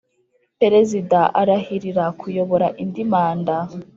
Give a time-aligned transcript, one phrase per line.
[0.59, 3.55] Perezida arahirira kuyobora indi manda